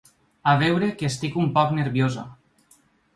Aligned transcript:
A 0.53 0.53
veure 0.61 0.87
que 1.01 1.07
estic 1.09 1.37
un 1.43 1.51
poc 1.57 1.75
nerviosa. 1.81 2.25